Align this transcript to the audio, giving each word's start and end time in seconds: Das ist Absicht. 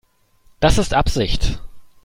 Das 0.61 0.79
ist 0.79 0.95
Absicht. 0.95 1.61